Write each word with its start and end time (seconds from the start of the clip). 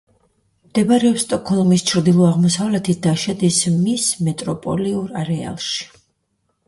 მდებარეობს 0.69 1.25
სტოკჰოლმის 1.25 1.83
ჩრდილო-აღმოსავლეთით 1.91 3.03
და 3.09 3.13
შედის 3.25 3.59
მის 3.77 4.09
მეტროპოლიურ 4.29 5.15
არეალში. 5.25 5.91